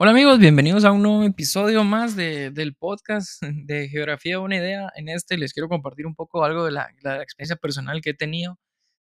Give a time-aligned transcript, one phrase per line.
[0.00, 4.92] Hola amigos, bienvenidos a un nuevo episodio más de, del podcast de Geografía Una Idea.
[4.94, 8.14] En este les quiero compartir un poco algo de la, la experiencia personal que he
[8.14, 8.58] tenido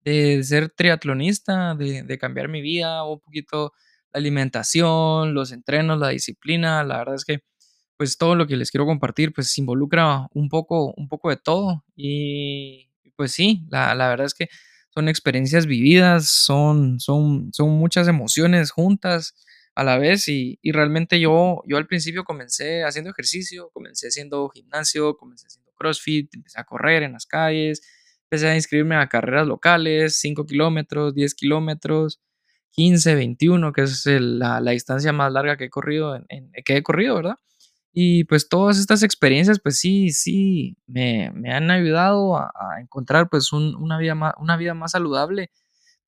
[0.03, 3.73] de ser triatlonista, de, de, cambiar mi vida, un poquito
[4.13, 6.83] la alimentación, los entrenos, la disciplina.
[6.85, 7.39] La verdad es que
[7.97, 11.85] pues todo lo que les quiero compartir pues involucra un poco, un poco de todo.
[11.95, 12.90] Y
[13.21, 14.49] pues sí, la, verdad es que
[14.95, 19.35] son experiencias vividas, son, son, son muchas emociones juntas
[19.75, 24.49] a la vez y, y, realmente yo, yo al principio comencé haciendo ejercicio, comencé haciendo
[24.49, 27.83] gimnasio, comencé haciendo CrossFit, empecé a correr en las calles,
[28.23, 32.23] empecé a inscribirme a carreras locales, 5 kilómetros, 10 kilómetros,
[32.71, 36.79] 15, 21, que es la, la, distancia más larga que he corrido, en, en, que
[36.79, 37.37] he corrido, ¿verdad?
[37.93, 42.51] Y pues todas estas experiencias, pues sí, sí, me, me han ayudado a,
[42.81, 45.51] encontrar pues un, una, vida más, una vida más saludable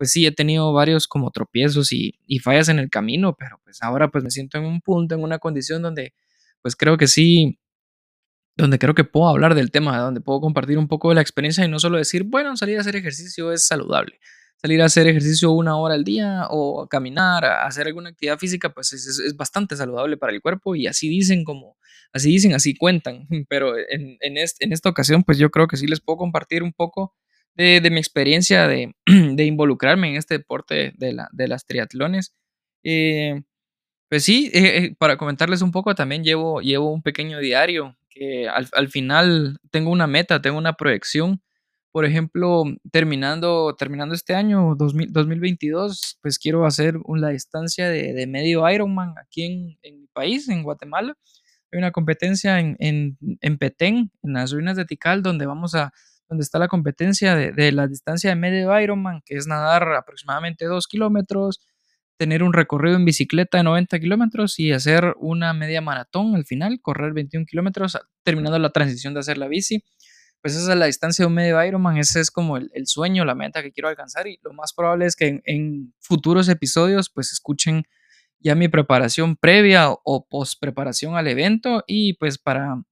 [0.02, 3.84] pues sí, he tenido varios como tropiezos y, y, fallas en el camino, pero pues
[3.84, 6.12] ahora pues me siento en un punto, en una condición donde
[6.60, 7.60] pues creo que sí,
[8.56, 11.64] donde creo que puedo hablar del tema, donde puedo compartir un poco de la experiencia
[11.64, 14.18] y no solo decir, bueno, salir a hacer ejercicio es saludable.
[14.62, 18.72] Salir a hacer ejercicio una hora al día o caminar, a hacer alguna actividad física,
[18.72, 21.76] pues es, bastante saludable para el cuerpo y así dicen como,
[22.12, 23.26] así dicen, así cuentan.
[23.48, 26.62] Pero en, en, este, en esta ocasión, pues yo creo que sí les puedo compartir
[26.62, 27.14] un poco
[27.54, 32.34] de, de mi experiencia de, de, involucrarme en este deporte de, la, de las triatlones.
[32.84, 33.42] Eh,
[34.08, 38.48] pues sí, eh, eh, para comentarles un poco, también llevo, llevo un pequeño diario que
[38.48, 41.42] al, al, final tengo una meta, tengo una proyección.
[41.92, 48.26] Por ejemplo, terminando, terminando este año, 2000, 2022, pues quiero hacer una distancia de, de
[48.26, 51.14] medio Ironman aquí en, en, mi país, en Guatemala.
[51.70, 55.92] Hay una competencia en, en, en Petén, en las ruinas de Tikal, donde vamos a
[56.28, 60.64] donde está la competencia de, de, la distancia de medio Ironman, que es nadar aproximadamente
[60.64, 61.60] 2 kilómetros,
[62.16, 66.78] tener un recorrido en bicicleta de 90 kilómetros y hacer una media maratón al final,
[66.80, 69.84] correr 21 kilómetros, terminando la transición de hacer la bici.
[70.42, 73.24] Pues esa es la distancia de un medio Ironman, ese es como el, el sueño,
[73.24, 77.32] la meta que quiero alcanzar y lo más probable es que en, futuros episodios pues
[77.32, 77.84] escuchen
[78.40, 82.82] ya mi preparación previa o, post preparación al evento y pues para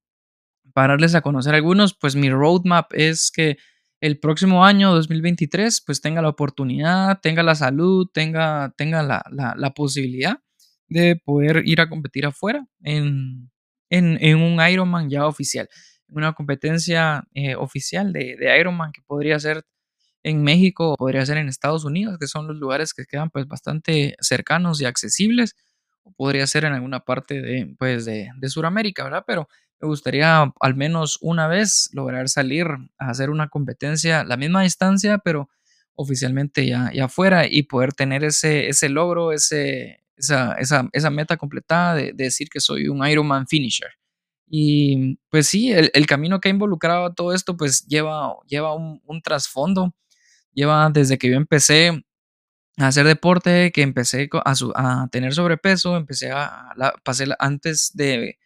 [0.72, 3.59] para darles a conocer algunos, pues mi roadmap es que
[4.00, 9.55] el próximo año 2023 pues tenga la oportunidad, tenga la salud, tenga, tenga la, la,
[9.56, 10.38] la posibilidad
[10.88, 13.50] de poder ir a competir afuera en,
[13.91, 15.69] en, en un Ironman ya oficial,
[16.12, 19.65] una competencia eh, oficial de, de, Ironman que podría ser
[20.22, 24.16] en México podría ser en Estados Unidos, que son los lugares que quedan pues bastante
[24.20, 25.56] cercanos y accesibles,
[26.03, 29.25] o podría ser en alguna parte de, pues, de, de Sudamérica, ¿verdad?
[29.26, 29.49] Pero
[29.81, 32.66] me gustaría al menos una vez lograr salir
[32.99, 35.49] a hacer una competencia, la misma distancia, pero
[35.94, 41.37] oficialmente ya, ya fuera y poder tener ese, ese logro, ese, esa, esa, esa meta
[41.37, 43.91] completada de, de, decir que soy un Ironman finisher.
[44.50, 49.22] Y pues sí, el, el, camino que ha involucrado todo esto pues lleva, lleva un,
[49.22, 49.94] trasfondo,
[50.53, 52.05] lleva desde que yo empecé
[52.78, 57.93] a hacer deporte, que empecé a, a tener sobrepeso, empecé a, a la, pasé antes
[57.94, 58.38] de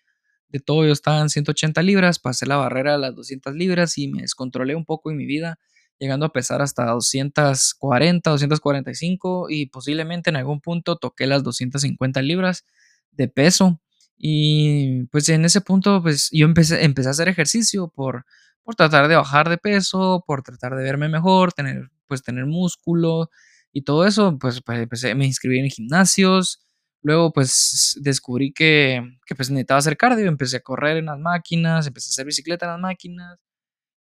[0.54, 4.06] de todo yo estaba en 180 libras, pasé la barrera de las 200 libras y
[4.06, 5.58] me descontrolé un poco en mi vida,
[5.98, 12.64] llegando a pesar hasta 240, 245 y posiblemente en algún punto toqué las 250 libras
[13.10, 13.80] de peso.
[14.16, 18.24] Y pues en ese punto pues yo empecé, empecé a hacer ejercicio por,
[18.62, 23.30] por tratar de bajar de peso, por tratar de verme mejor, tener pues tener músculo
[23.72, 26.64] y todo eso, pues, pues empecé, me inscribí en gimnasios,
[27.04, 31.86] Luego, pues descubrí que, que pues, necesitaba hacer cardio, empecé a correr en las máquinas,
[31.86, 33.38] empecé a hacer bicicleta en las máquinas.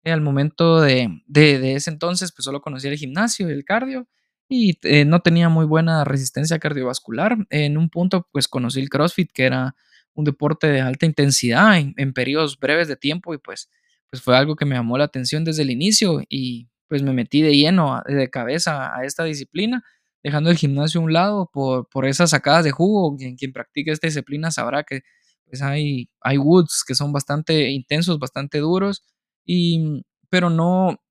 [0.03, 3.65] Y al momento de, de, de, ese entonces, pues solo conocía el gimnasio y el
[3.65, 4.07] cardio
[4.49, 7.37] y eh, no tenía muy buena resistencia cardiovascular.
[7.49, 9.75] En un punto, pues conocí el CrossFit, que era
[10.15, 13.69] un deporte de alta intensidad en, en periodos breves de tiempo y pues,
[14.09, 17.41] pues fue algo que me llamó la atención desde el inicio y pues me metí
[17.41, 19.83] de lleno, de cabeza a esta disciplina
[20.23, 23.15] dejando el gimnasio a un lado por, por esas sacadas de jugo.
[23.17, 25.01] Quien, quien practique esta disciplina sabrá que
[25.47, 29.03] pues hay, hay woods que son bastante intensos, bastante duros,
[29.45, 31.01] y, pero no,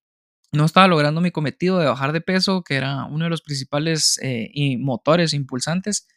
[0.52, 4.18] no estaba logrando mi cometido de bajar de peso, que era uno de los principales
[4.22, 6.08] eh, motores impulsantes.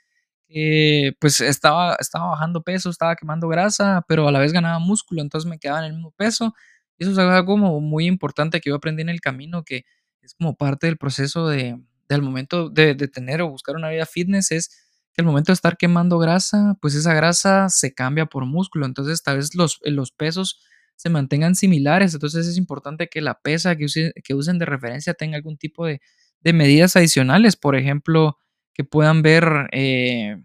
[0.56, 5.22] Eh, pues estaba, estaba bajando peso, estaba quemando grasa, pero a la vez ganaba músculo,
[5.22, 6.54] entonces me quedaba en el mismo peso.
[7.00, 9.86] Eso es algo como muy importante que yo aprendí en el camino, que
[10.22, 14.06] es como parte del proceso de, del momento de, de, tener o buscar una vida
[14.06, 14.70] fitness es
[15.14, 18.86] que el momento de estar quemando grasa, pues esa grasa se cambia por músculo.
[18.86, 20.60] Entonces, tal vez los, los pesos
[20.96, 22.14] se mantengan similares.
[22.14, 23.86] Entonces es importante que la pesa que,
[24.24, 26.02] que usen de referencia tenga algún tipo de,
[26.46, 28.38] medidas adicionales, por ejemplo,
[28.74, 30.42] que puedan ver, eh,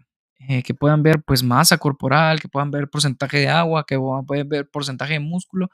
[0.47, 4.49] eh, que puedan ver pues masa corporal, que puedan ver porcentaje de agua, que puedan
[4.49, 5.69] ver porcentaje de músculo,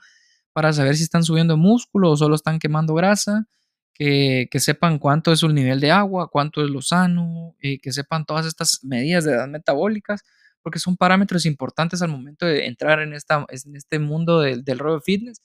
[0.54, 3.48] para saber si están subiendo músculo o solo están quemando grasa
[3.96, 8.26] que, sepan cuánto es su nivel de agua, cuánto es lo sano, eh, que sepan
[8.26, 10.24] todas estas medidas de edad metabólicas,
[10.62, 14.80] porque son parámetros importantes al momento de entrar en, esta, en este mundo del, del
[14.80, 15.42] rollo fitness.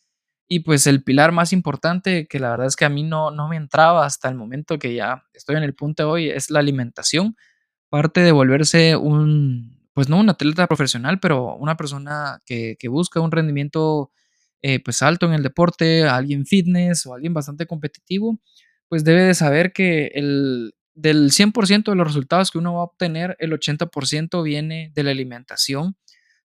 [0.52, 3.48] Y pues el pilar más importante, que la verdad es que a mí no, no
[3.48, 6.58] me entraba hasta el momento que ya estoy en el punto de hoy, es la
[6.58, 7.36] alimentación.
[7.88, 13.20] Parte de volverse un, pues no un atleta profesional, pero una persona que, que busca
[13.20, 14.10] un rendimiento
[14.62, 18.40] eh, pues alto en el deporte, alguien fitness o alguien bastante competitivo,
[18.88, 22.84] pues debe de saber que el, del 100% de los resultados que uno va a
[22.84, 25.96] obtener, el 80% viene de la alimentación.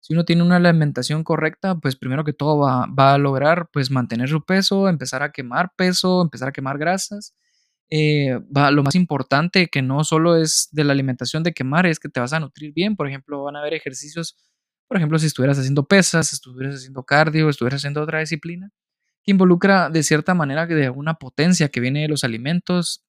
[0.06, 4.30] Si uno tiene una alimentación correcta, pues primero que todo va, a lograr pues mantener
[4.30, 7.34] su peso, empezar a quemar peso, empezar a quemar grasas.
[7.90, 12.00] Eh, va, lo más importante que no solo es de la alimentación de quemar, es
[12.00, 12.96] que te vas a nutrir bien.
[12.96, 14.36] Por ejemplo, van a haber ejercicios
[14.88, 18.72] por ejemplo, si estuvieras haciendo pesas, estuvieras haciendo cardio, estuvieras haciendo otra disciplina,
[19.24, 23.04] que involucra de cierta manera de alguna potencia que viene de los alimentos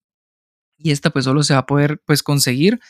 [0.78, 2.80] y esta pues solo se va a poder pues conseguir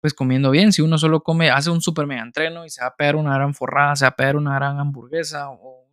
[0.00, 0.72] pues comiendo bien.
[0.72, 3.34] Si uno solo come, hace un super mega entreno y se va a pegar una
[3.34, 5.86] gran forrada, se va a pegar una gran hamburguesa o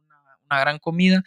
[0.50, 1.24] una, gran comida,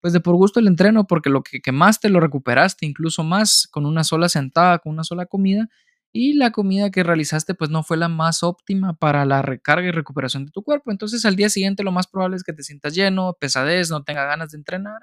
[0.00, 3.84] pues de por gusto el entreno porque lo que quemaste lo recuperaste incluso más con
[3.84, 5.68] una sola sentada, con una sola comida
[6.10, 9.90] y la comida que realizaste pues no fue la más óptima para la recarga y
[9.90, 10.90] recuperación de tu cuerpo.
[10.90, 14.26] Entonces al día siguiente lo más probable es que te sientas lleno, pesadez, no tengas
[14.26, 15.02] ganas de entrenar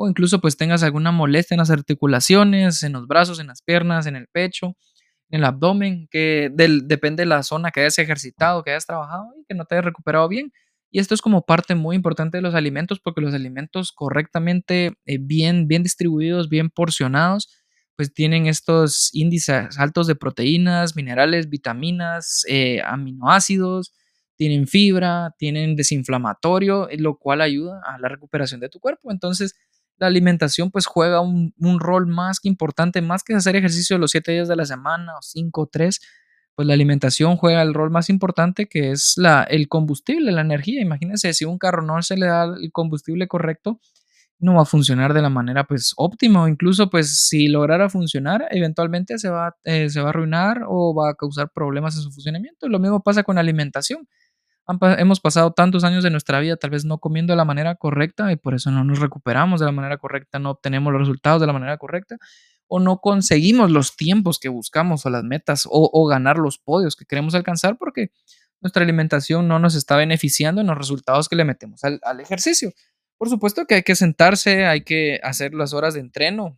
[0.00, 4.06] o incluso pues tengas alguna molestia en las articulaciones, en los brazos, en las piernas,
[4.06, 4.76] en el pecho,
[5.30, 9.44] en el abdomen, que depende de la zona que hayas ejercitado, que hayas trabajado y
[9.44, 10.52] que no te hayas recuperado bien.
[10.90, 15.18] Y esto es como parte muy importante de los alimentos porque los alimentos correctamente, eh,
[15.20, 17.48] bien, bien distribuidos, bien porcionados,
[17.96, 23.92] pues tienen estos índices altos de proteínas, minerales, vitaminas, eh, aminoácidos,
[24.36, 29.10] tienen fibra, tienen desinflamatorio, lo cual ayuda a la recuperación de tu cuerpo.
[29.10, 29.56] Entonces,
[29.98, 34.32] la alimentación pues juega un, rol más que importante, más que hacer ejercicio los siete
[34.32, 36.00] días de la semana o cinco o tres,
[36.54, 40.80] pues la alimentación juega el rol más importante que es la, el combustible, la energía.
[40.82, 43.80] Imagínense, si un carro no se le da el combustible correcto,
[44.40, 48.46] no va a funcionar de la manera pues óptima o incluso pues si lograra funcionar
[48.50, 52.12] eventualmente se va, eh, se va a arruinar o va a causar problemas en su
[52.12, 52.68] funcionamiento.
[52.68, 54.08] Lo mismo pasa con la alimentación.
[54.98, 58.30] Hemos pasado tantos años de nuestra vida tal vez no comiendo de la manera correcta
[58.32, 61.46] y por eso no nos recuperamos de la manera correcta, no obtenemos los resultados de
[61.46, 62.16] la manera correcta
[62.66, 67.06] o no conseguimos los tiempos que buscamos o las metas o, ganar los podios que
[67.06, 68.10] queremos alcanzar porque
[68.60, 72.72] nuestra alimentación no nos está beneficiando en los resultados que le metemos al ejercicio.
[73.18, 76.56] Por supuesto que hay que sentarse, hay que hacer las horas de entreno,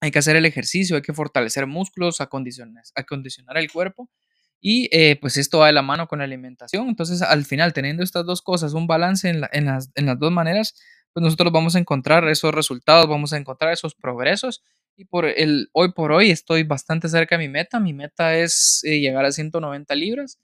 [0.00, 4.10] hay que hacer el ejercicio, hay que fortalecer músculos, acondicionar, acondicionar el cuerpo
[4.60, 6.88] y eh, pues esto va de la mano con la alimentación.
[6.88, 10.74] Entonces al final teniendo estas dos cosas, un balance en, las, dos maneras,
[11.12, 14.62] pues nosotros vamos a encontrar esos resultados, vamos a encontrar esos progresos
[14.96, 17.80] y por el hoy por hoy estoy bastante cerca de mi meta.
[17.80, 20.38] Mi meta es eh, llegar a 190 libras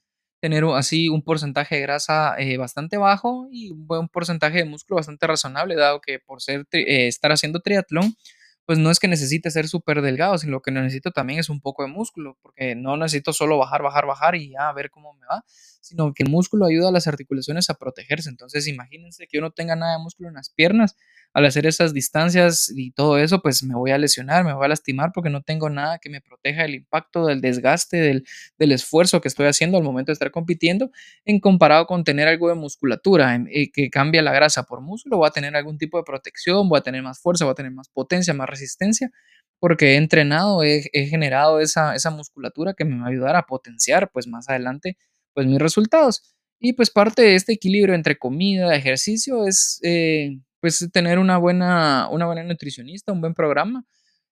[0.45, 5.27] tener así un porcentaje de grasa eh, bastante bajo y un porcentaje de músculo bastante
[5.27, 8.15] razonable, dado que por ser, estar haciendo triatlón,
[8.67, 11.83] pues no es que necesite ser súper delgado, sino que necesito también es un poco
[11.83, 15.27] de músculo, porque no necesito solo bajar, bajar, bajar y ya a ver cómo me
[15.27, 15.45] va,
[15.81, 18.31] sino que el músculo ayuda a las articulaciones a protegerse.
[18.31, 20.97] Entonces imagínense que yo no tenga nada de músculo en las piernas,
[21.35, 24.69] al hacer esas distancias y todo eso, pues me voy a lesionar, me voy a
[24.69, 29.29] lastimar porque no tengo nada que me proteja del impacto, del desgaste, del, esfuerzo que
[29.29, 30.91] estoy haciendo al momento de estar compitiendo,
[31.25, 35.27] en comparado con tener algo de musculatura eh, que cambia la grasa por músculo, voy
[35.27, 37.89] a tener algún tipo de protección, voy a tener más fuerza, voy a tener más
[37.89, 39.11] potencia, más resistencia,
[39.61, 44.11] porque he entrenado, he, generado esa, esa musculatura que me va a ayudar a potenciar
[44.13, 44.97] pues más adelante
[45.35, 46.35] pues mis resultados.
[46.61, 52.09] Y pues parte de este equilibrio entre comida, ejercicio es eh, pues tener una buena,
[52.11, 53.85] una buena nutricionista, un buen programa,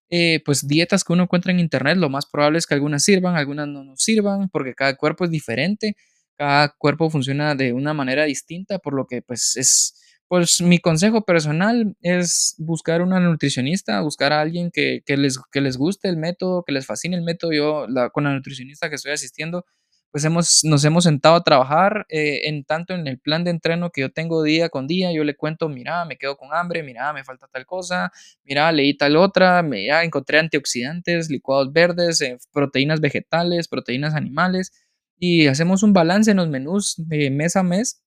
[0.09, 3.37] eh, pues dietas que uno encuentra en internet, lo más probable es que algunas sirvan,
[3.37, 5.97] algunas no nos sirvan, porque cada cuerpo es diferente,
[6.37, 9.95] cada cuerpo funciona de una manera distinta, por lo que pues es,
[10.33, 16.17] pues mi consejo personal es buscar una nutricionista, buscar a alguien que, les, guste el
[16.17, 17.53] método, que les fascine el método.
[17.53, 19.67] Yo con la nutricionista que estoy asistiendo,
[20.11, 23.91] pues hemos, nos hemos sentado a trabajar eh, en tanto en el plan de entreno
[23.91, 27.13] que yo tengo día con día, yo le cuento, mira, me quedo con hambre, mira,
[27.13, 28.11] me falta tal cosa,
[28.43, 34.73] mira, leí tal otra, mira, encontré antioxidantes, licuados verdes, eh, proteínas vegetales, proteínas animales,
[35.19, 38.02] y hacemos un balance en los menús de mes a mes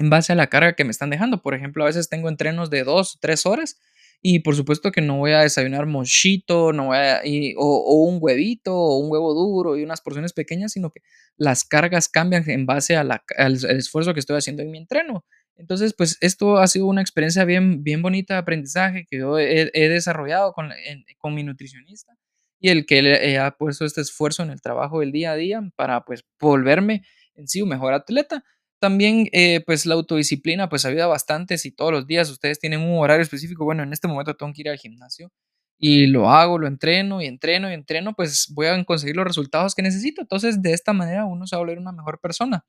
[0.00, 1.42] en base a la carga que me están dejando.
[1.42, 3.78] Por ejemplo, a veces tengo entrenos de dos tres horas
[4.22, 7.22] y por supuesto que no voy a desayunar mochito, no voy a,
[7.56, 11.02] o, un huevito, o un huevo duro y unas porciones pequeñas, sino que
[11.36, 13.20] las cargas cambian en base al,
[13.76, 15.24] esfuerzo que estoy haciendo en mi entreno.
[15.56, 19.70] Entonces, pues esto ha sido una experiencia bien, bien bonita de aprendizaje que yo he,
[19.74, 20.70] desarrollado con,
[21.34, 22.14] mi nutricionista
[22.58, 25.62] y el que le, ha puesto este esfuerzo en el trabajo del día a día
[25.76, 27.02] para pues volverme
[27.34, 28.44] en sí un mejor atleta.
[28.80, 31.58] También, eh, pues la autodisciplina, pues ayuda bastante.
[31.58, 34.62] Si todos los días ustedes tienen un horario específico, bueno, en este momento tengo que
[34.62, 35.30] ir al gimnasio
[35.78, 39.74] y lo hago, lo entreno y entreno y entreno, pues voy a conseguir los resultados
[39.74, 40.22] que necesito.
[40.22, 42.64] Entonces, de esta manera uno se va a volver una mejor persona.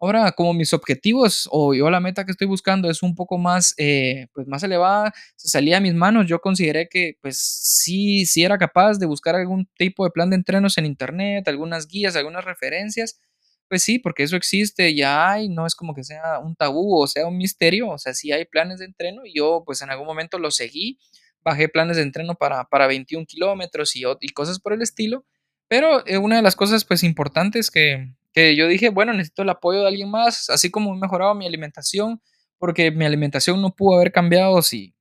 [0.00, 3.74] Ahora, como mis objetivos o yo la meta que estoy buscando es un poco más,
[3.78, 8.58] eh, pues más elevada, salía de mis manos, yo consideré que pues sí, sí era
[8.58, 13.20] capaz de buscar algún tipo de plan de entrenos en internet, algunas guías, algunas referencias
[13.70, 17.06] pues sí, porque eso existe, ya hay, no es como que sea un tabú o
[17.06, 20.08] sea un misterio, o sea, sí hay planes de entreno y yo pues en algún
[20.08, 20.98] momento lo seguí,
[21.44, 25.24] bajé planes de entreno para, para 21 kilómetros y, y cosas por el estilo,
[25.68, 29.50] pero eh, una de las cosas pues importantes que, que yo dije, bueno, necesito el
[29.50, 32.20] apoyo de alguien más, así como he mejorado mi alimentación,
[32.58, 34.96] porque mi alimentación no pudo haber cambiado si,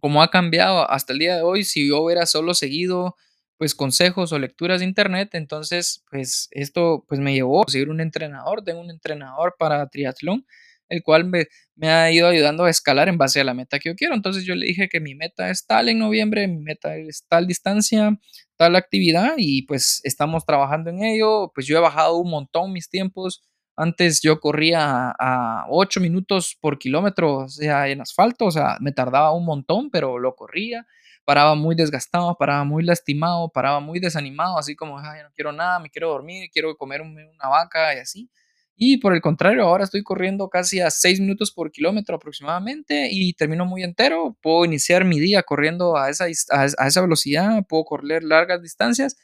[0.00, 3.16] como ha cambiado hasta el día de hoy, si yo hubiera solo seguido
[3.62, 8.00] pues consejos o lecturas de internet, entonces pues esto pues me llevó a seguir un
[8.00, 10.44] entrenador, tengo un entrenador para triatlón,
[10.88, 11.46] el cual me,
[11.88, 14.16] ha ido ayudando a escalar en base a la meta que yo quiero.
[14.16, 17.46] Entonces yo le dije que mi meta es tal en noviembre, mi meta es tal
[17.46, 18.18] distancia,
[18.56, 21.52] tal actividad y pues estamos trabajando en ello.
[21.54, 23.44] Pues yo he bajado un montón mis tiempos.
[23.76, 28.90] Antes yo corría a 8 minutos por kilómetro, o sea, en asfalto, o sea, me
[28.90, 30.84] tardaba un montón, pero lo corría
[31.24, 35.78] paraba muy desgastado, paraba muy lastimado, paraba muy desanimado, así como, Ay, no quiero nada,
[35.80, 38.30] me quiero dormir, quiero comer una vaca y así.
[38.76, 43.32] Y por el contrario, ahora estoy corriendo casi a 6 minutos por kilómetro aproximadamente y
[43.34, 44.36] termino muy entero.
[44.42, 49.16] Puedo iniciar mi día corriendo a esa, a esa velocidad, puedo correr largas distancias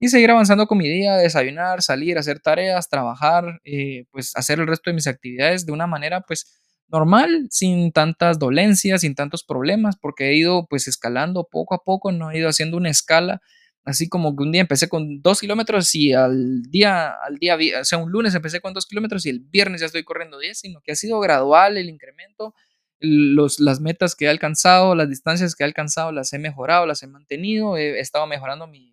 [0.00, 4.66] y seguir avanzando con mi día, desayunar, salir, hacer tareas, trabajar, eh, pues hacer el
[4.66, 6.61] resto de mis actividades de una manera pues
[6.92, 12.12] normal, sin tantas dolencias, sin tantos problemas, porque he ido pues escalando poco a poco,
[12.12, 13.40] no he ido haciendo una escala,
[13.84, 17.84] así como que un día empecé con dos kilómetros y al día, al día, o
[17.84, 20.82] sea, un lunes empecé con dos kilómetros y el viernes ya estoy corriendo 10, sino
[20.82, 22.54] que ha sido gradual el incremento,
[23.00, 27.02] los, las metas que he alcanzado, las distancias que he alcanzado, las he mejorado, las
[27.02, 28.92] he mantenido, he, estado mejorando mi,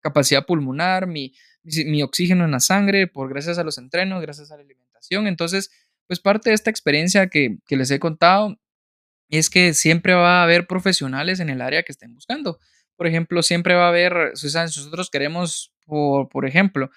[0.00, 1.34] capacidad pulmonar, mi,
[1.64, 5.26] mi, mi oxígeno en la sangre, por gracias a los entrenos, gracias a la alimentación,
[5.26, 5.70] entonces
[6.08, 8.56] pues parte de esta experiencia que, les he contado
[9.28, 12.58] es que siempre va a haber profesionales en el área que estén buscando.
[12.96, 16.90] Por ejemplo, siempre va a haber, si nosotros queremos, por, por ejemplo,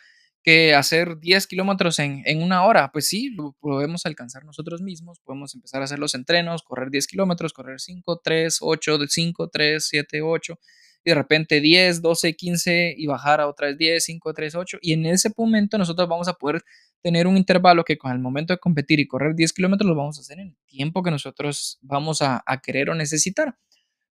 [0.43, 5.19] que hacer 10 kilómetros en, en, una hora, pues sí, lo podemos alcanzar nosotros mismos,
[5.19, 9.85] podemos empezar a hacer los entrenos, correr 10 kilómetros, correr 5, 3, 8, 5, 3,
[9.87, 10.59] 7, 8,
[11.03, 14.77] y de repente 10, 12, 15 y bajar a otra vez 10, 5, 3, 8,
[14.81, 16.63] y en ese momento nosotros vamos a poder
[17.01, 20.17] tener un intervalo que con el momento de competir y correr 10 kilómetros lo vamos
[20.17, 23.57] a hacer en el tiempo que nosotros vamos a, querer o necesitar.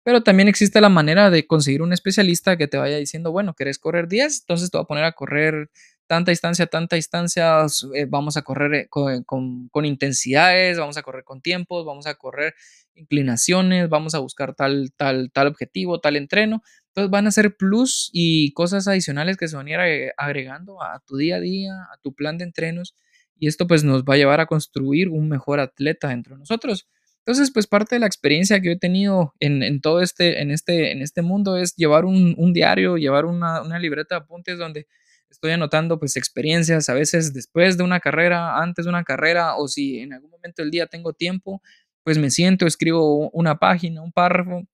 [0.03, 3.77] Pero también existe la manera de conseguir un especialista que te vaya diciendo, bueno, ¿querés
[3.77, 4.41] correr 10?
[4.41, 5.69] Entonces te voy a poner a correr
[6.09, 11.39] tanta distancia, tanta distancia, eh, vamos a correr eh, con, intensidades, vamos a correr con
[11.39, 12.55] tiempos, vamos a correr
[12.95, 16.63] inclinaciones, vamos a buscar tal, tal, tal objetivo, tal entreno.
[16.87, 20.99] Entonces van a ser plus y cosas adicionales que se van a ir agregando a
[21.05, 22.95] tu día a día, a tu plan de entrenos.
[23.37, 26.87] Y esto pues nos va a llevar a construir un mejor atleta dentro de nosotros.
[27.19, 31.03] Entonces, pues parte de la experiencia que he tenido en, todo este, en este, en
[31.03, 34.87] este mundo es llevar un, diario, llevar una, una, libreta de apuntes donde
[35.29, 39.67] estoy anotando pues experiencias, a veces después de una carrera, antes de una carrera, o
[39.67, 41.61] si en algún momento del día tengo tiempo,
[42.03, 44.65] pues me siento, escribo una página, un párrafo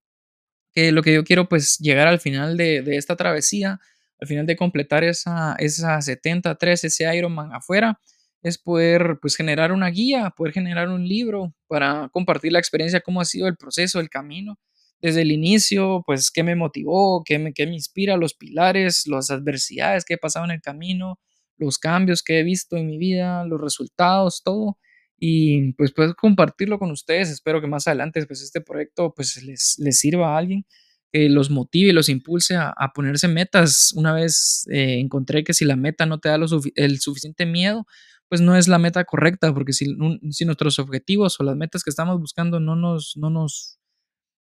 [0.74, 3.79] que lo que yo quiero pues llegar al final de, esta travesía,
[4.19, 8.00] al final de completar esa, esa 73, ese Ironman afuera,
[8.41, 13.21] es poder pues generar una guía, poder generar un libro para compartir la experiencia, cómo
[13.21, 14.59] ha sido el proceso, el camino,
[15.02, 19.32] desde el inicio, pues qué me motivó, qué me, qué me inspira, los pilares, las
[19.32, 21.20] adversidades que he pasado en el camino,
[21.58, 24.78] los cambios que he visto en mi vida, los resultados, todo
[25.18, 27.30] y pues puedo compartirlo con ustedes.
[27.30, 30.66] Espero que más adelante pues este proyecto pues les, les sirva a alguien,
[31.12, 33.94] que los motive y los impulse a, ponerse metas.
[33.96, 36.38] Una vez eh, encontré que si la meta no te da
[36.75, 37.86] el suficiente miedo,
[38.28, 39.96] pues no es la meta correcta, porque si,
[40.32, 43.80] si, nuestros objetivos o las metas que estamos buscando no nos, no nos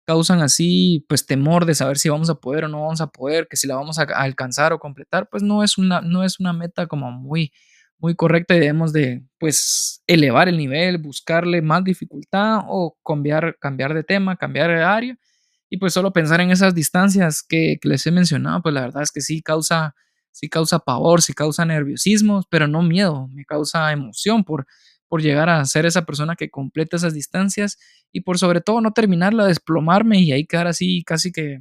[0.06, 3.48] causan así pues temor de saber si vamos a poder o no vamos a poder,
[3.50, 6.54] que si la vamos a alcanzar o completar, pues no es una, no es una
[6.54, 7.52] meta como muy
[8.04, 13.94] muy correcta y debemos de, pues, elevar el nivel, buscarle más dificultad o cambiar, cambiar
[13.94, 15.18] de tema, cambiar de área.
[15.70, 19.12] Y pues solo pensar en esas distancias que, les he mencionado, pues la verdad es
[19.12, 19.96] que sí causa,
[20.32, 24.68] sí causa pavor, sí causa nerviosismo, pero no miedo, me causa emoción por,
[25.14, 27.78] por llegar a ser esa persona que completa esas distancias
[28.12, 31.60] y por sobre todo no terminarla, desplomarme y ahí quedar así casi que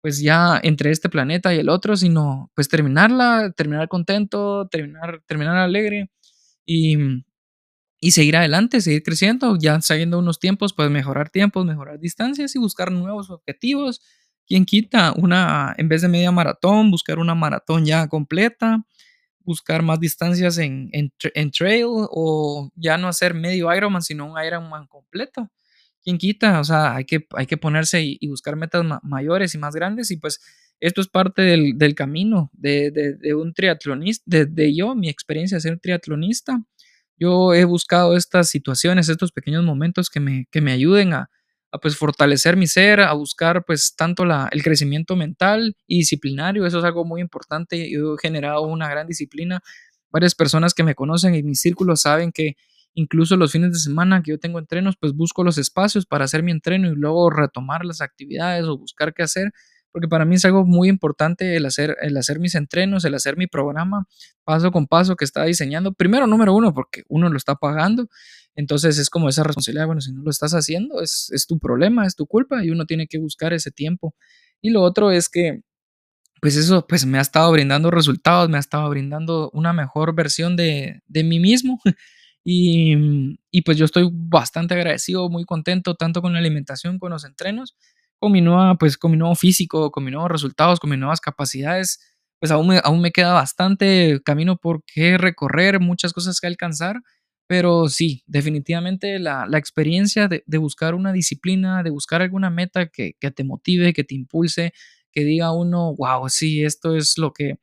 [0.00, 5.56] pues ya entre este planeta y el otro, sino pues terminarla, terminar contento, terminar, terminar
[5.58, 6.10] alegre
[6.66, 6.96] y,
[8.00, 12.58] y seguir adelante, seguir creciendo, ya sabiendo unos tiempos, pues mejorar tiempos, mejorar distancias y
[12.58, 14.02] buscar nuevos objetivos.
[14.46, 18.84] ¿Quién quita una, en vez de media maratón, buscar una maratón ya completa?
[19.44, 24.86] Buscar más distancias en, en, trail o ya no hacer medio Ironman, sino un Ironman
[24.86, 25.50] completo.
[26.04, 26.60] ¿quién quita?
[26.60, 30.18] O sea, hay que, hay que ponerse y, buscar metas mayores y más grandes y
[30.18, 30.40] pues
[30.80, 35.62] esto es parte del, del camino de, de, un triatlonista, de, yo, mi experiencia de
[35.62, 36.62] ser triatlonista.
[37.16, 41.30] Yo he buscado estas situaciones, estos pequeños momentos que me, que me ayuden a,
[41.74, 46.66] a pues fortalecer mi ser, a buscar pues tanto la, el crecimiento mental y disciplinario,
[46.66, 47.90] eso es algo muy importante.
[47.90, 49.60] Yo he generado una gran disciplina.
[50.10, 52.56] Varias personas que me conocen en mi círculo saben que
[52.94, 56.44] Incluso los fines de semana que yo tengo entrenos, pues busco los espacios para hacer
[56.44, 59.52] mi entreno y luego retomar las actividades o buscar qué hacer,
[59.94, 63.36] porque para mí es algo muy importante el hacer, el hacer mis entrenos, el hacer
[63.36, 64.08] mi programa
[64.42, 65.92] paso con paso que está diseñando.
[65.92, 68.08] Primero, número uno, porque uno lo está pagando,
[68.56, 72.06] entonces es como esa responsabilidad, bueno, si no lo estás haciendo, es, es tu problema,
[72.06, 74.16] es tu culpa y uno tiene que buscar ese tiempo.
[74.60, 75.60] Y lo otro es que
[76.40, 80.56] pues eso pues me ha estado brindando resultados, me ha estado brindando una mejor versión
[80.56, 81.80] de, de mí mismo.
[82.46, 82.94] Y,
[83.50, 87.74] y, pues yo estoy bastante agradecido, muy contento, tanto con la alimentación, con los entrenos,
[88.20, 91.20] con mi, nueva, pues, con mi nuevo físico, con mis nuevos resultados, con mis nuevas
[91.20, 92.00] capacidades.
[92.40, 96.96] Pues aún me, aún me queda bastante camino por qué recorrer, muchas cosas que alcanzar,
[97.46, 102.88] pero sí, definitivamente la, la experiencia de, de, buscar una disciplina, de buscar alguna meta
[102.88, 104.72] que, que te motive, que te impulse,
[105.12, 107.58] que diga uno, wow, sí, esto es lo que,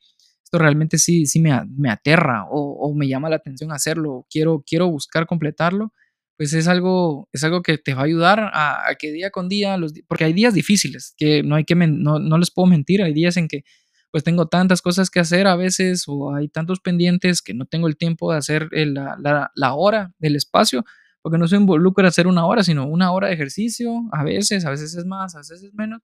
[0.51, 5.25] realmente sí, sí me, me aterra o, me llama la atención hacerlo, quiero, quiero buscar
[5.25, 5.94] completarlo,
[6.42, 9.77] pues es algo, es algo que te va a ayudar a, que día con día,
[9.77, 13.14] los, porque hay días difíciles, que no hay que, no, no les puedo mentir, hay
[13.14, 13.64] días en que
[14.10, 17.88] pues tengo tantas cosas que hacer a veces o hay tantos pendientes que no tengo
[17.88, 20.84] el tiempo de hacer la, hora del espacio,
[21.22, 24.72] porque no se involucra hacer una hora, sino una hora de ejercicio, a veces, a
[24.72, 26.01] veces es más, a veces es menos,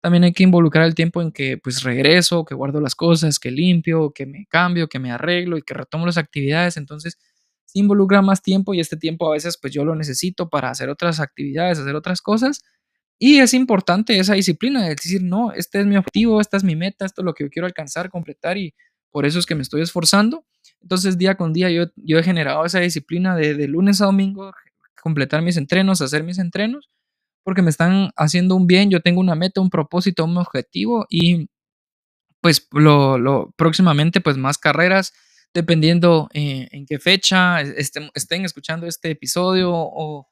[0.00, 3.50] también hay que involucrar el tiempo en que pues regreso, que guardo las cosas, que
[3.50, 6.76] limpio, que me cambio, que me arreglo y que retomo las actividades.
[6.76, 7.18] Entonces,
[7.74, 11.20] involucra más tiempo y este tiempo a veces pues yo lo necesito para hacer otras
[11.20, 12.62] actividades, hacer otras cosas.
[13.18, 16.76] Y es importante esa disciplina de decir, no, este es mi objetivo, esta es mi
[16.76, 18.74] meta, esto es lo que yo quiero alcanzar, completar y
[19.10, 20.44] por eso es que me estoy esforzando.
[20.80, 24.52] Entonces, día con día yo, yo he generado esa disciplina de, de lunes a domingo,
[25.02, 26.88] completar mis entrenos, hacer mis entrenos
[27.42, 31.48] porque me están haciendo un bien, yo tengo una meta, un propósito, un objetivo y
[32.40, 35.12] pues lo, lo próximamente pues más carreras
[35.54, 40.26] dependiendo eh, en qué fecha estén, escuchando este episodio o,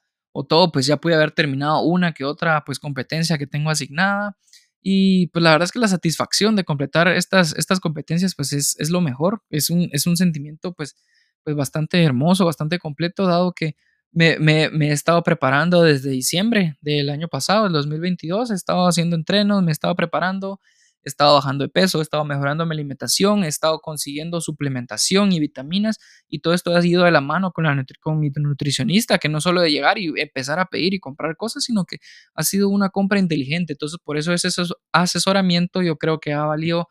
[0.47, 4.37] todo, pues ya pude haber terminado una que otra pues competencia que tengo asignada.
[4.81, 8.77] Y pues la verdad es que la satisfacción de completar estas, estas competencias pues es,
[8.79, 10.95] es lo mejor, es un, es un sentimiento pues,
[11.43, 13.75] pues bastante hermoso, bastante completo, dado que
[14.11, 18.51] me, me, me, he estado preparando desde diciembre del año pasado, el 2022.
[18.51, 20.59] He estado haciendo entrenos, me he estado preparando,
[21.03, 25.39] he estado bajando de peso, he estado mejorando mi alimentación, he estado consiguiendo suplementación y
[25.39, 29.29] vitaminas y todo esto ha ido de la mano con, la, con mi nutricionista, que
[29.29, 31.97] no solo de llegar y empezar a pedir y comprar cosas, sino que
[32.33, 33.73] ha sido una compra inteligente.
[33.73, 34.49] Entonces, por eso ese
[34.91, 36.87] asesoramiento yo creo que ha valido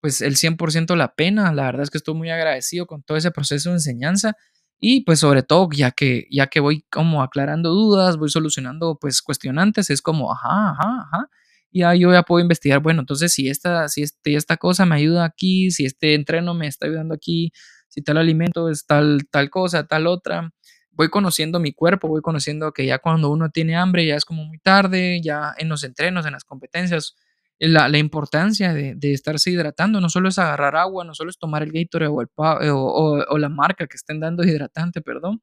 [0.00, 1.52] pues el 100% la pena.
[1.52, 4.34] La verdad es que estoy muy agradecido con todo ese proceso de enseñanza
[4.78, 9.22] y pues sobre todo, ya que, ya que voy como aclarando dudas, voy solucionando pues
[9.22, 11.30] cuestionantes, es como, ajá, ajá, ajá.
[11.76, 15.24] Y yo ya puedo investigar, bueno, entonces si esta, si este, esta cosa me ayuda
[15.24, 17.50] aquí, si este entreno me está ayudando aquí,
[17.88, 20.52] si tal alimento es tal, tal cosa, tal otra.
[20.92, 24.44] Voy conociendo mi cuerpo, voy conociendo que ya cuando uno tiene hambre ya es como
[24.44, 27.16] muy tarde, ya en los entrenos, en las competencias,
[27.58, 30.00] la, la importancia de, de, estarse hidratando.
[30.00, 32.28] No solo es agarrar agua, no solo es tomar el Gatorade o, el,
[32.70, 35.42] o, o, la marca que estén dando hidratante, perdón,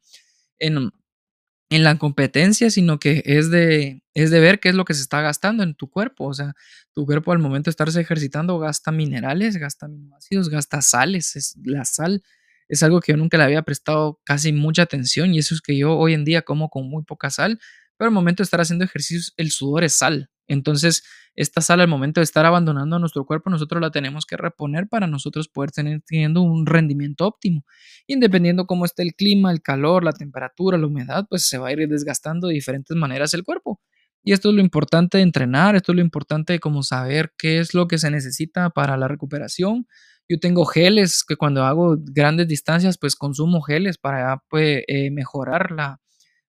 [1.71, 5.01] en la competencia, sino que es de, es de ver qué es lo que se
[5.01, 6.25] está gastando en tu cuerpo.
[6.27, 6.53] O sea,
[6.93, 11.35] tu cuerpo al momento de estarse ejercitando gasta minerales, gasta aminoácidos, gasta sales.
[11.37, 12.21] Es, la sal
[12.67, 15.77] es algo que yo nunca le había prestado casi mucha atención y eso es que
[15.77, 17.57] yo hoy en día como con muy poca sal,
[17.97, 20.29] pero al momento de estar haciendo ejercicios, el sudor es sal.
[20.51, 24.35] Entonces, esta sal al momento de estar abandonando a nuestro cuerpo, nosotros la tenemos que
[24.35, 27.63] reponer para nosotros poder tener teniendo un rendimiento óptimo.
[28.05, 31.69] Y dependiendo cómo esté el clima, el calor, la temperatura, la humedad, pues se va
[31.69, 33.79] a ir desgastando de diferentes maneras el cuerpo.
[34.23, 37.59] Y esto es lo importante de entrenar, esto es lo importante de como saber qué
[37.59, 39.87] es lo que se necesita para la recuperación.
[40.27, 45.71] Yo tengo geles que cuando hago grandes distancias, pues consumo geles para pues, eh, mejorar
[45.71, 46.01] la,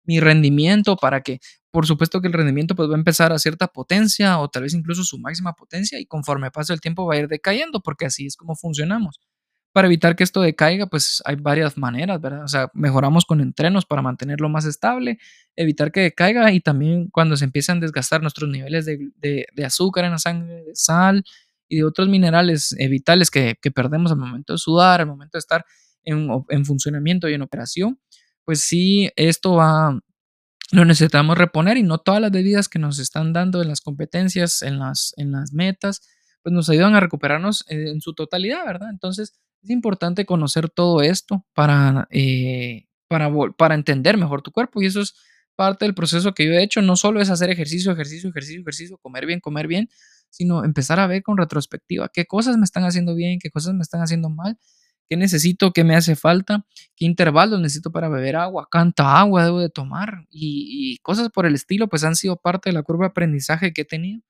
[0.04, 1.40] mi rendimiento, para que,
[1.72, 4.74] por supuesto que el rendimiento pues va a empezar a cierta potencia o tal vez
[4.74, 8.26] incluso su máxima potencia y conforme pasa el tiempo va a ir decayendo porque así
[8.26, 9.20] es como funcionamos.
[9.74, 12.44] Para evitar que esto decaiga, pues hay varias maneras, ¿verdad?
[12.44, 15.18] O sea, mejoramos con entrenos para mantenerlo más estable,
[15.56, 20.12] evitar que decaiga y también cuando se empiezan a desgastar nuestros niveles de, azúcar en
[20.12, 21.24] la sangre, de sal
[21.70, 25.64] y de otros minerales vitales que, perdemos al momento de sudar, al momento de estar
[26.04, 27.98] en, en funcionamiento y en operación,
[28.52, 29.98] pues sí, esto va,
[30.74, 34.62] lo necesitamos reponer y no todas las bebidas que nos están dando en las competencias,
[34.62, 36.02] en las, en las metas,
[36.44, 38.90] pues nos ayudan a recuperarnos en su totalidad, ¿verdad?
[38.90, 44.88] Entonces, es importante conocer todo esto para, eh, para, para entender mejor tu cuerpo y
[44.88, 45.16] eso es
[45.56, 46.82] parte del proceso que yo he hecho.
[46.82, 49.88] No solo es hacer ejercicio, ejercicio, ejercicio, ejercicio, comer bien, comer bien,
[50.30, 53.82] sino empezar a ver con retrospectiva qué cosas me están haciendo bien, qué cosas me
[53.82, 54.60] están haciendo mal,
[55.10, 59.60] qué necesito, qué me hace falta, qué intervalos necesito para beber agua, cuánta agua debo
[59.60, 63.10] de tomar y, cosas por el estilo, pues han sido parte de la curva de
[63.10, 64.22] aprendizaje que he tenido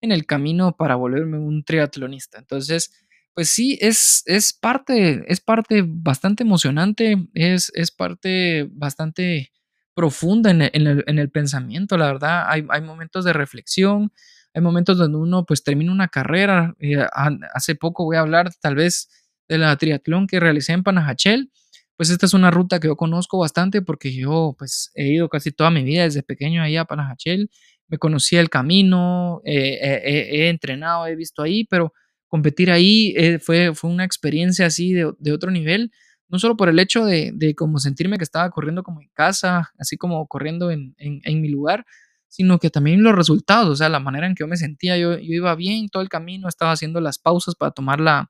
[0.00, 2.38] en el camino para volverme un triatlonista.
[2.38, 2.92] Entonces,
[3.34, 9.52] pues sí, es, es, parte, es parte bastante emocionante, es, es parte bastante
[9.94, 12.44] profunda en el, en el, pensamiento, la verdad.
[12.48, 14.12] Hay, hay, momentos de reflexión,
[14.54, 16.74] hay momentos donde uno pues termina una carrera.
[16.78, 17.04] Eh,
[17.52, 19.08] hace poco voy a hablar tal vez
[19.48, 21.50] de la triatlón que realicé en Panajachel.
[21.96, 25.50] Pues esta es una ruta que yo conozco bastante porque yo pues he ido casi
[25.50, 27.50] toda mi vida desde pequeño ahí a Panajachel.
[27.88, 31.92] Me conocía el camino, eh, he entrenado, he visto ahí, pero
[32.28, 35.90] competir ahí eh, fue, fue una experiencia así de, otro nivel,
[36.28, 39.72] no solo por el hecho de, de, como sentirme que estaba corriendo como en casa,
[39.78, 41.86] así como corriendo en, en, mi lugar,
[42.28, 45.18] sino que también los resultados, o sea, la manera en que yo me sentía, yo,
[45.18, 48.28] yo iba bien todo el camino, estaba haciendo las pausas para tomar la,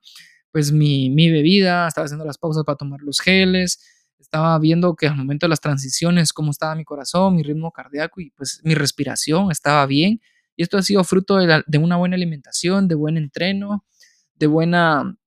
[0.51, 3.79] pues mi, mi bebida, estaba haciendo las pausas para tomar los geles,
[4.19, 8.21] estaba viendo que al momento de las transiciones, cómo estaba mi corazón, mi ritmo cardíaco
[8.21, 10.21] y pues mi respiración estaba bien.
[10.55, 13.85] Y esto ha sido fruto de, de una buena alimentación, de buen entreno,
[14.35, 15.17] de buena,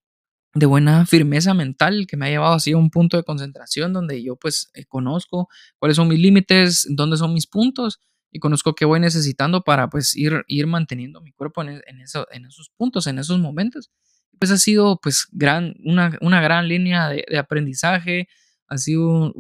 [0.55, 4.23] de buena firmeza mental que me ha llevado así a un punto de concentración donde
[4.23, 8.85] yo pues eh, conozco cuáles son mis límites, dónde son mis puntos y conozco qué
[8.85, 11.99] voy necesitando para pues ir, ir manteniendo mi cuerpo en, e, en,
[12.33, 13.91] en esos puntos, en esos momentos.
[14.39, 18.29] Pues ha sido pues gran, una, una gran línea de, aprendizaje,
[18.69, 19.33] ha sido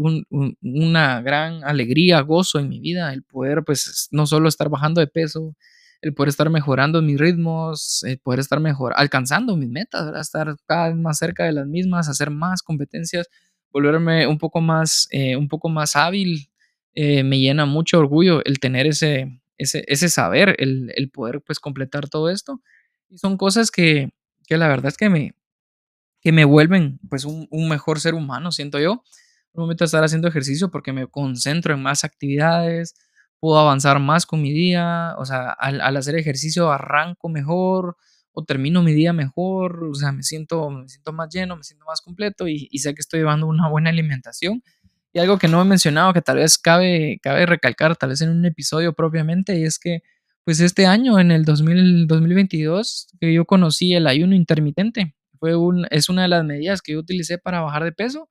[0.60, 5.06] una gran alegría, gozo en mi vida, el poder pues no solo estar bajando de
[5.06, 5.56] peso,
[6.02, 10.88] el poder estar mejorando mis ritmos, el poder estar mejor, alcanzando mis metas, estar cada
[10.88, 13.28] vez más cerca de las mismas, hacer más competencias,
[13.72, 16.50] volverme un poco más, eh, un poco más hábil,
[16.94, 21.58] eh, me llena mucho orgullo el tener ese, ese, ese saber, el, el, poder pues
[21.58, 22.60] completar todo esto.
[23.08, 24.10] Y son cosas que,
[24.52, 25.34] que la verdad es que me,
[26.20, 29.02] que me vuelven pues un, un mejor ser humano, siento yo.
[29.54, 32.94] Un momento de estar haciendo ejercicio porque me concentro en más actividades,
[33.40, 37.96] puedo avanzar más con mi día, o sea, al, hacer ejercicio arranco mejor
[38.32, 41.86] o termino mi día mejor, o sea, me siento, me siento más lleno, me siento
[41.86, 44.62] más completo y, sé que estoy llevando una buena alimentación.
[45.14, 48.28] Y algo que no he mencionado, que tal vez cabe, cabe recalcar, tal vez en
[48.28, 50.02] un episodio propiamente, y es que,
[50.44, 55.14] pues este año, en el 2022, que yo conocí el ayuno intermitente.
[55.38, 55.52] Fue
[55.90, 58.28] es una de las medidas que yo utilicé para bajar de peso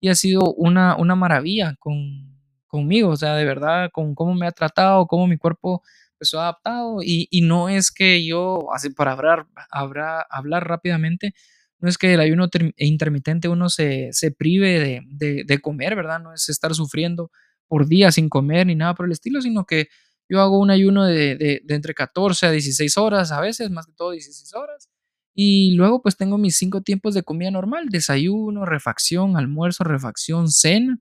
[0.00, 4.46] y ha sido una, una maravilla con, conmigo, o sea, de verdad, con cómo me
[4.46, 5.82] ha tratado, cómo mi cuerpo
[6.18, 10.68] pues, se ha adaptado y, y, no es que yo, así para hablar, hablar, hablar
[10.68, 11.34] rápidamente,
[11.78, 16.20] no es que el ayuno intermitente uno se, se prive de, de, de, comer, ¿verdad?
[16.20, 17.30] No es estar sufriendo
[17.68, 19.88] por días sin comer ni nada por el estilo, sino que
[20.30, 23.92] yo hago un ayuno de, de, entre 14 a 16 horas, a veces más que
[23.92, 24.88] todo 16 horas,
[25.34, 30.98] y luego pues tengo mis cinco tiempos de comida normal, desayuno, refacción, almuerzo, refacción, cena,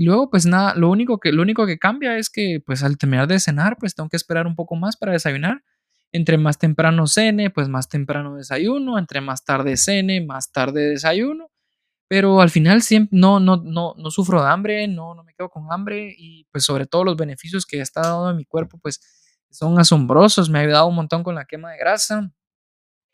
[0.00, 2.96] y luego, pues nada, lo único que, lo único que cambia es que, pues al
[2.96, 5.62] terminar de cenar, pues tengo que esperar un poco más para desayunar.
[6.12, 8.98] Entre más temprano cene, pues más temprano desayuno.
[8.98, 11.50] Entre más tarde cene, más tarde desayuno.
[12.10, 15.48] Pero al final siempre no, no, no, no sufro de hambre, no, no me quedo
[15.50, 16.12] con hambre.
[16.18, 19.00] Y pues sobre todo los beneficios que está dando en mi cuerpo, pues
[19.50, 20.50] son asombrosos.
[20.50, 22.32] Me ha ayudado un montón con la quema de grasa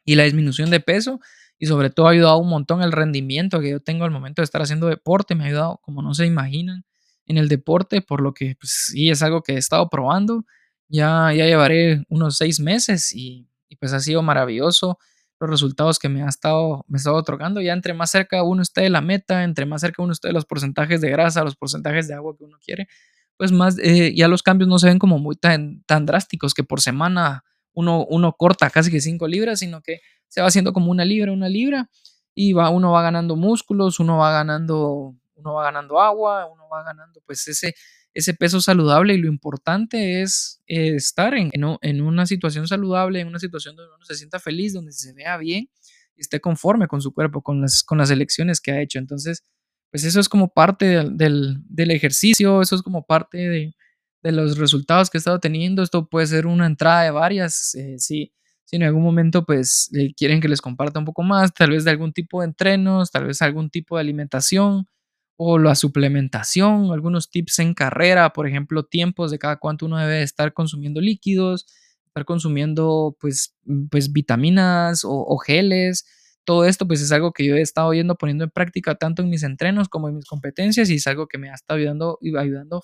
[0.05, 1.21] y la disminución de peso
[1.59, 4.45] y sobre todo ha ayudado un montón el rendimiento que yo tengo al momento de
[4.45, 6.85] estar haciendo deporte, me ha ayudado como no se imaginan
[7.27, 10.45] en el deporte, por lo que pues, sí es algo que he estado probando
[10.89, 14.99] Ya, ya llevaré unos seis meses y, y pues ha sido maravilloso
[15.41, 17.61] los resultados que me ha estado, me ha estado otorgando.
[17.61, 20.35] Ya entre más cerca uno esté de la meta, entre más cerca uno esté de
[20.35, 22.89] los porcentajes de grasa, los porcentajes de agua que uno quiere,
[23.37, 26.65] pues más, eh, ya los cambios no se ven como muy tan, tan drásticos que
[26.65, 30.91] por semana uno, uno corta casi que 5 libras, sino que se va haciendo como
[30.91, 31.91] una libra, una libra,
[32.35, 36.83] y va, uno va ganando músculos, uno va ganando, uno va ganando agua, uno va
[36.83, 37.75] ganando pues ese,
[38.17, 43.29] ese peso saludable y lo importante es eh, estar en, en, una situación saludable, en
[43.29, 45.69] una situación donde uno se sienta feliz, donde se vea bien
[46.17, 48.99] y esté conforme con su cuerpo, con las, con las elecciones que ha hecho.
[48.99, 49.45] Entonces,
[49.91, 53.75] pues eso es como parte del, del, ejercicio, eso es como parte de,
[54.23, 55.83] de, los resultados que he estado teniendo.
[55.83, 57.75] Esto puede ser una entrada de varias.
[57.75, 58.33] Eh, si,
[58.65, 61.91] si en algún momento pues quieren que les comparta un poco más, tal vez de
[61.91, 64.89] algún tipo de entrenos, tal vez algún tipo de alimentación
[65.37, 70.23] o la suplementación, algunos tips en carrera, por ejemplo, tiempos de cada cuánto uno debe
[70.23, 71.67] estar consumiendo líquidos,
[72.07, 76.07] estar consumiendo pues, mm, pues vitaminas o, geles.
[76.45, 79.29] Todo esto pues es algo que yo he estado yendo poniendo en práctica tanto en
[79.31, 82.83] mis entrenos como en mis competencias y es algo que me ha estado ayudando, ayudando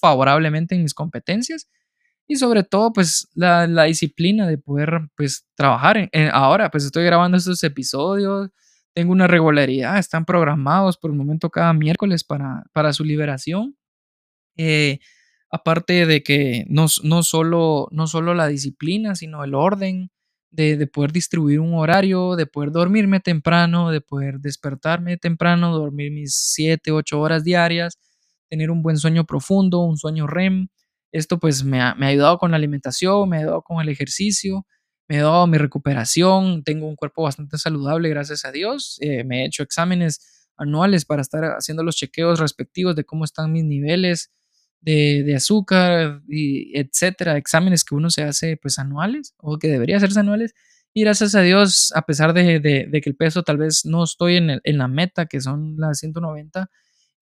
[0.00, 1.68] favorablemente en mis competencias
[2.26, 6.10] y sobre todo pues la, disciplina de poder pues trabajar.
[6.32, 8.50] ahora pues estoy grabando estos episodios,
[8.98, 13.76] tengo una regularidad, están programados por el momento cada miércoles para, para su liberación.
[14.56, 14.98] Eh,
[15.52, 20.10] aparte de que no, no, solo, no solo la disciplina, sino el orden
[20.50, 26.10] de, de, poder distribuir un horario, de poder dormirme temprano, de poder despertarme temprano, dormir
[26.10, 28.00] mis 7, 8 horas diarias,
[28.48, 30.70] tener un buen sueño profundo, un sueño REM.
[31.12, 33.90] Esto pues me ha, me ha ayudado con la alimentación, me ha ayudado con el
[33.90, 34.66] ejercicio
[35.08, 38.98] me he mi recuperación, tengo un cuerpo bastante saludable, gracias a Dios.
[39.00, 43.52] Eh, me he hecho exámenes anuales para estar haciendo los chequeos respectivos de cómo están
[43.52, 44.30] mis niveles
[44.82, 47.38] de, azúcar, y etcétera.
[47.38, 50.54] Exámenes que uno se hace pues anuales o que debería hacerse anuales.
[50.92, 52.60] Y gracias a Dios, a pesar de,
[53.02, 56.70] que el peso tal vez no estoy en, la meta, que son las 190,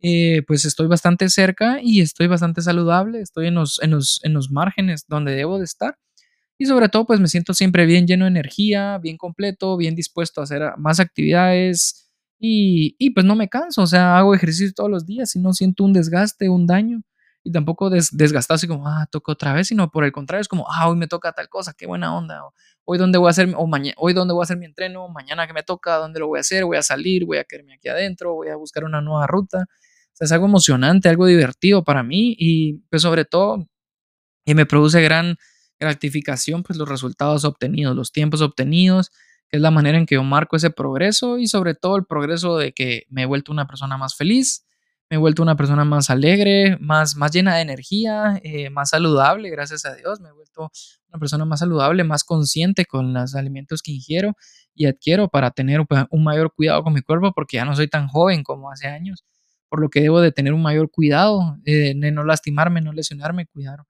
[0.01, 5.05] eh, pues estoy bastante cerca y estoy bastante saludable, estoy en los, en los márgenes
[5.09, 5.99] donde debo de estar.
[6.59, 10.41] Y sobre todo, pues me siento siempre bien lleno de energía, bien completo, bien dispuesto
[10.41, 14.91] a hacer más actividades y, y pues no me canso, o sea, hago ejercicio todos
[14.91, 17.03] los días y no siento un desgaste, un daño
[17.47, 20.49] y tampoco des, desgastado así como, ah, toco otra vez, sino por el contrario, es
[20.49, 22.43] como, ah, hoy me toca tal cosa, qué buena onda,
[22.85, 25.47] hoy dónde voy a hacer, o mañana, hoy dónde voy a hacer mi entreno, mañana
[25.47, 27.89] que me toca, dónde lo voy a hacer, voy a salir, voy a quedarme aquí
[27.89, 29.67] adentro, voy a buscar una nueva ruta.
[29.69, 33.65] O sea, es algo emocionante, algo divertido para mí y pues sobre todo,
[34.45, 35.37] y me produce gran
[35.79, 39.11] gratificación, pues los resultados obtenidos, los tiempos obtenidos,
[39.49, 42.59] que es la manera en que yo marco ese progreso y sobre todo el progreso
[42.59, 44.67] de que me he vuelto una persona más feliz,
[45.09, 49.51] me he vuelto una persona más alegre, más, más llena de energía, eh, más saludable,
[49.51, 50.71] gracias a Dios, me he vuelto
[51.09, 54.35] una persona más saludable, más consciente con los alimentos que ingiero
[54.75, 58.09] y adquiero para tener un mayor cuidado con mi cuerpo porque ya no soy tan
[58.09, 59.25] joven como hace años,
[59.69, 63.47] por lo que debo de tener un mayor cuidado, eh, de no lastimarme, no lesionarme,
[63.47, 63.81] cuidar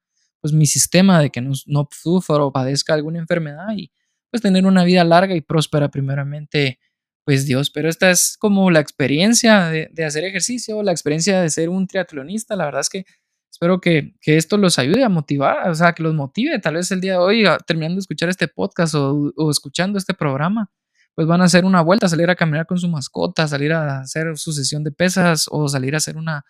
[0.41, 3.91] pues mi sistema de que no, no sufra o padezca alguna enfermedad y
[4.31, 6.79] pues tener una vida larga y próspera primeramente
[7.25, 11.51] pues Dios, pero esta es como la experiencia de, de, hacer ejercicio, la experiencia de
[11.51, 13.05] ser un triatlonista, la verdad es que
[13.51, 16.89] espero que, que, esto los ayude a motivar, o sea, que los motive, tal vez
[16.93, 20.71] el día de hoy, ah, terminando de escuchar este podcast o, o escuchando este programa,
[21.17, 24.37] pues van a hacer una vuelta, salir a caminar con su mascota, salir a hacer
[24.37, 26.45] su sesión de pesas o salir a hacer una,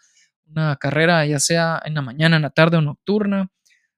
[0.47, 3.51] una carrera, ya sea en la mañana, en la tarde o nocturna,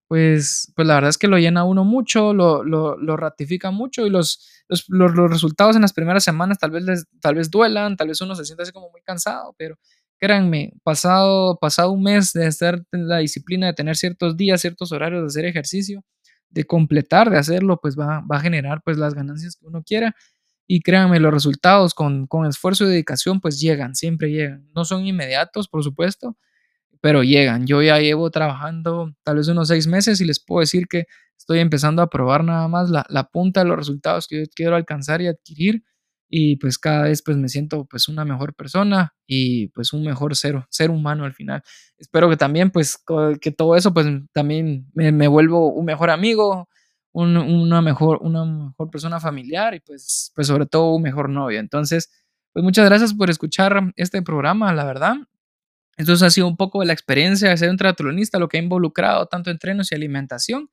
[0.08, 4.10] pues, pues la verdad es que lo llena uno mucho, lo, lo, ratifica mucho y
[4.10, 8.08] los, los, los, resultados en las primeras semanas tal vez, les, tal vez duelan, tal
[8.08, 9.76] vez uno se sienta así como muy cansado, pero
[10.18, 14.92] créanme, pasado, pasado un mes de estar en la disciplina, de tener ciertos días, ciertos
[14.92, 16.02] horarios de hacer ejercicio,
[16.48, 20.14] de completar, de hacerlo, pues va, va a generar pues las ganancias que uno quiera.
[20.66, 24.68] Y créanme, los resultados con, con esfuerzo y dedicación pues llegan, siempre llegan.
[24.74, 26.36] No son inmediatos, por supuesto,
[27.00, 27.66] pero llegan.
[27.66, 31.06] Yo ya llevo trabajando tal vez unos seis meses y les puedo decir que
[31.36, 34.76] estoy empezando a probar nada más la, la, punta de los resultados que yo quiero
[34.76, 35.84] alcanzar y adquirir
[36.28, 40.36] y pues cada vez pues me siento pues una mejor persona y pues un mejor
[40.36, 41.62] ser, ser humano al final.
[41.96, 43.02] Espero que también pues
[43.40, 46.68] que todo eso pues también me, me vuelvo un mejor amigo,
[47.12, 51.58] un, una, mejor, una mejor persona familiar y pues, pues sobre todo un mejor novio.
[51.60, 52.10] Entonces
[52.52, 55.16] pues muchas gracias por escuchar este programa, la verdad.
[55.98, 59.26] Entonces ha sido un poco la experiencia de ser un triatlonista, lo que ha involucrado
[59.26, 60.70] tanto entrenos y alimentación.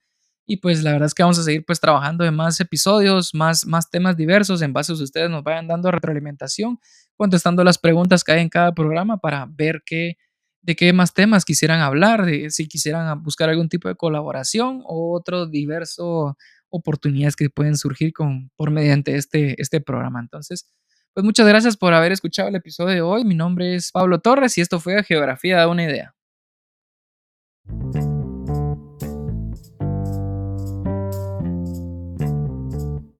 [0.47, 3.65] Y pues la verdad es que vamos a seguir pues trabajando en más episodios, más,
[3.65, 6.79] más temas diversos en base a ustedes nos vayan dando retroalimentación,
[7.17, 10.17] contestando las preguntas que hay en cada programa para ver qué,
[10.61, 15.15] de qué más temas quisieran hablar, de si quisieran buscar algún tipo de colaboración o
[15.17, 16.37] otro diverso
[16.69, 20.19] oportunidades que pueden surgir con, por mediante este, este programa.
[20.19, 20.69] Entonces,
[21.15, 23.23] pues muchas gracias por haber escuchado el episodio de hoy.
[23.23, 26.13] Mi nombre es Pablo Torres y esto fue Geografía de una idea.